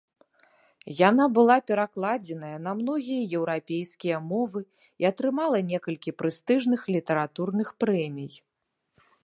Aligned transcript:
Яна 1.09 1.25
была 1.37 1.57
перакладзеная 1.71 2.53
на 2.67 2.71
многія 2.79 3.21
еўрапейскія 3.39 4.17
мовы 4.31 4.59
і 5.03 5.09
атрымала 5.13 5.57
некалькі 5.73 6.17
прэстыжных 6.23 6.81
літаратурных 6.97 7.67
прэмій. 7.85 8.35